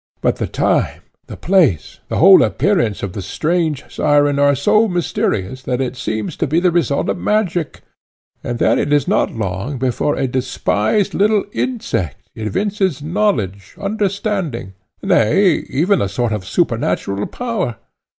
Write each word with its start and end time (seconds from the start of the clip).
But 0.21 0.37
the 0.37 0.47
time, 0.47 1.01
the 1.27 1.37
place, 1.37 1.99
the 2.09 2.17
whole 2.17 2.41
appearance 2.41 3.03
of 3.03 3.13
the 3.13 3.21
strange 3.21 3.83
syren 3.87 4.39
are 4.39 4.55
so 4.55 4.87
mysterious, 4.87 5.61
that 5.61 5.79
it 5.79 5.95
seems 5.95 6.35
to 6.37 6.47
be 6.47 6.59
the 6.59 6.71
result 6.71 7.07
of 7.07 7.19
magic; 7.19 7.81
And 8.43 8.57
then 8.57 8.79
it 8.79 8.91
is 8.91 9.07
not 9.07 9.29
long 9.31 9.77
before 9.77 10.15
a 10.15 10.27
despised 10.27 11.13
little 11.13 11.45
insect 11.51 12.31
evinces 12.33 13.03
knowledge, 13.03 13.75
understanding, 13.79 14.73
nay, 15.03 15.57
even 15.69 16.01
a 16.01 16.09
sort 16.09 16.33
of 16.33 16.47
supernatural 16.47 17.27
power. 17.27 17.75